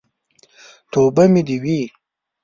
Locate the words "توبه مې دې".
0.91-1.57